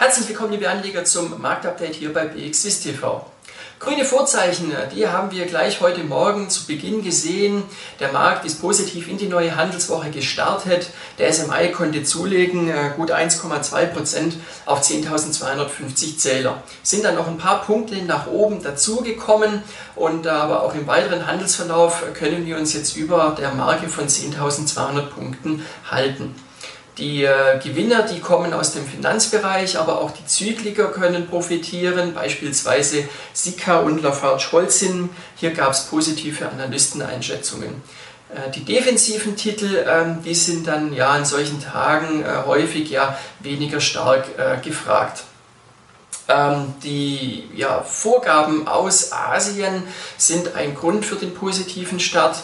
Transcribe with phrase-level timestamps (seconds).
[0.00, 3.26] Herzlich willkommen, liebe Anleger, zum Marktupdate hier bei BXWIST TV.
[3.78, 7.64] Grüne Vorzeichen, die haben wir gleich heute Morgen zu Beginn gesehen.
[8.00, 10.88] Der Markt ist positiv in die neue Handelswoche gestartet.
[11.18, 14.32] Der SMI konnte zulegen, äh, gut 1,2%
[14.64, 16.62] auf 10.250 Zähler.
[16.82, 19.62] Sind dann noch ein paar Punkte nach oben dazugekommen
[19.96, 25.10] und aber auch im weiteren Handelsverlauf können wir uns jetzt über der Marke von 10.200
[25.10, 26.34] Punkten halten.
[26.98, 33.08] Die äh, Gewinner, die kommen aus dem Finanzbereich, aber auch die Zykliker können profitieren, beispielsweise
[33.32, 35.08] Sika und Lafarge-Holcim.
[35.36, 37.82] Hier gab es positive Analysteneinschätzungen.
[38.34, 43.18] Äh, die defensiven Titel, äh, die sind dann ja an solchen Tagen äh, häufig ja
[43.40, 44.26] weniger stark
[44.62, 45.24] gefragt.
[46.28, 49.82] Ähm, die ja, Vorgaben aus Asien
[50.16, 52.36] sind ein Grund für den positiven Start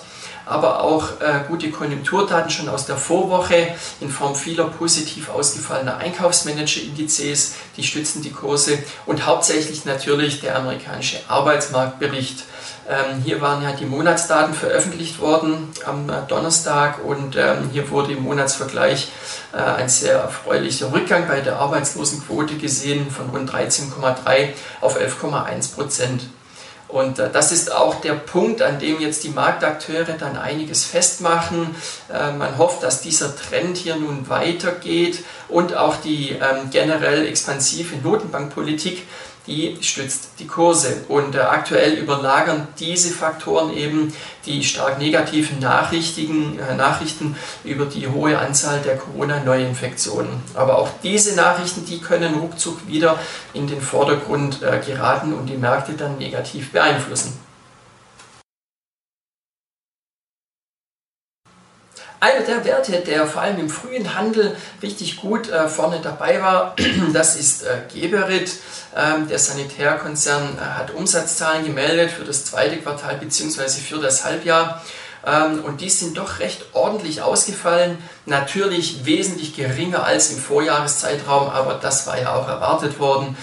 [0.46, 7.54] aber auch äh, gute Konjunkturdaten schon aus der Vorwoche in Form vieler positiv ausgefallener Einkaufsmanager-Indizes,
[7.76, 12.44] die stützen die Kurse und hauptsächlich natürlich der amerikanische Arbeitsmarktbericht.
[12.88, 18.12] Ähm, hier waren ja die Monatsdaten veröffentlicht worden am äh, Donnerstag und ähm, hier wurde
[18.12, 19.08] im Monatsvergleich
[19.52, 24.50] äh, ein sehr erfreulicher Rückgang bei der Arbeitslosenquote gesehen von rund 13,3
[24.80, 26.22] auf 11,1 Prozent.
[26.88, 31.74] Und äh, das ist auch der Punkt, an dem jetzt die Marktakteure dann einiges festmachen.
[32.12, 37.96] Äh, man hofft, dass dieser Trend hier nun weitergeht und auch die ähm, generell expansive
[37.96, 39.06] Notenbankpolitik
[39.46, 41.04] die stützt die Kurse.
[41.08, 44.12] Und äh, aktuell überlagern diese Faktoren eben
[44.44, 50.30] die stark negativen Nachrichten, äh, Nachrichten über die hohe Anzahl der Corona-Neuinfektionen.
[50.54, 53.18] Aber auch diese Nachrichten, die können ruckzuck wieder
[53.54, 57.38] in den Vordergrund äh, geraten und die Märkte dann negativ beeinflussen.
[62.26, 66.74] Einer der Werte, der vor allem im frühen Handel richtig gut äh, vorne dabei war,
[67.12, 68.50] das ist äh, Geberit.
[68.96, 73.68] Ähm, der Sanitärkonzern äh, hat Umsatzzahlen gemeldet für das zweite Quartal bzw.
[73.80, 74.82] für das Halbjahr.
[75.24, 77.96] Ähm, und die sind doch recht ordentlich ausgefallen.
[78.24, 83.36] Natürlich wesentlich geringer als im Vorjahreszeitraum, aber das war ja auch erwartet worden.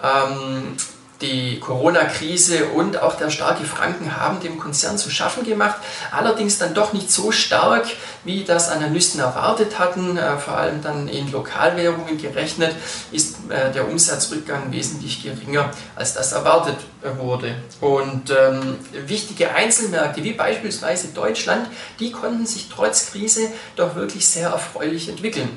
[0.00, 0.76] Ähm,
[1.20, 5.78] die Corona-Krise und auch der starke Franken haben dem Konzern zu schaffen gemacht,
[6.12, 7.86] allerdings dann doch nicht so stark,
[8.24, 10.16] wie das Analysten erwartet hatten.
[10.16, 12.74] Äh, vor allem dann in Lokalwährungen gerechnet
[13.10, 16.76] ist äh, der Umsatzrückgang wesentlich geringer, als das erwartet
[17.18, 17.54] wurde.
[17.80, 21.68] Und ähm, wichtige Einzelmärkte wie beispielsweise Deutschland,
[22.00, 25.48] die konnten sich trotz Krise doch wirklich sehr erfreulich entwickeln.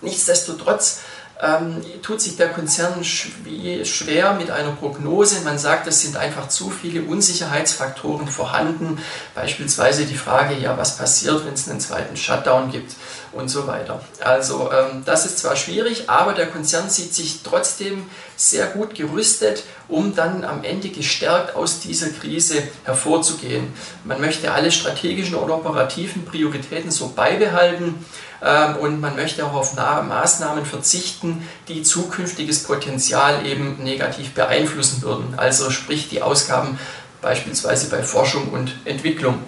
[0.00, 1.00] Nichtsdestotrotz
[1.40, 5.40] ähm, tut sich der Konzern schwer mit einer Prognose.
[5.44, 8.98] Man sagt, es sind einfach zu viele Unsicherheitsfaktoren vorhanden.
[9.34, 12.92] Beispielsweise die Frage, ja, was passiert, wenn es einen zweiten Shutdown gibt
[13.32, 14.00] und so weiter.
[14.20, 19.64] Also ähm, das ist zwar schwierig, aber der Konzern sieht sich trotzdem sehr gut gerüstet,
[19.88, 23.72] um dann am Ende gestärkt aus dieser Krise hervorzugehen.
[24.04, 28.04] Man möchte alle strategischen und operativen Prioritäten so beibehalten
[28.42, 31.27] ähm, und man möchte auch auf Maßnahmen verzichten,
[31.68, 35.34] die zukünftiges Potenzial eben negativ beeinflussen würden.
[35.36, 36.78] Also sprich die Ausgaben
[37.20, 39.38] beispielsweise bei Forschung und Entwicklung.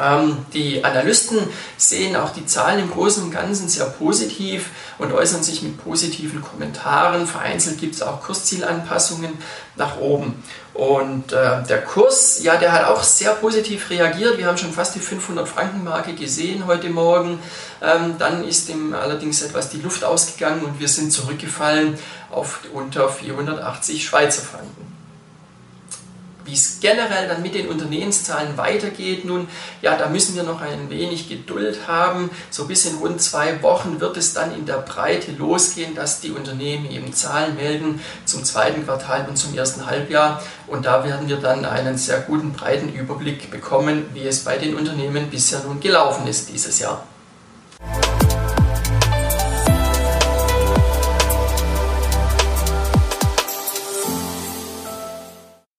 [0.00, 1.38] Ähm, die Analysten
[1.76, 6.42] sehen auch die Zahlen im Großen und Ganzen sehr positiv und äußern sich mit positiven
[6.42, 7.26] Kommentaren.
[7.26, 9.32] Vereinzelt gibt es auch Kurszielanpassungen
[9.76, 10.42] nach oben.
[10.72, 14.38] Und äh, der Kurs, ja, der hat auch sehr positiv reagiert.
[14.38, 17.38] Wir haben schon fast die 500-Franken-Marke gesehen heute Morgen.
[17.82, 21.98] Ähm, dann ist ihm allerdings etwas die Luft ausgegangen und wir sind zurückgefallen
[22.30, 25.01] auf unter 480 Schweizer Franken
[26.44, 29.48] wie es generell dann mit den Unternehmenszahlen weitergeht, nun,
[29.80, 32.30] ja, da müssen wir noch ein wenig Geduld haben.
[32.50, 36.30] So bis in rund zwei Wochen wird es dann in der Breite losgehen, dass die
[36.30, 40.42] Unternehmen eben Zahlen melden zum zweiten Quartal und zum ersten Halbjahr.
[40.66, 44.74] Und da werden wir dann einen sehr guten breiten Überblick bekommen, wie es bei den
[44.74, 47.06] Unternehmen bisher nun gelaufen ist dieses Jahr.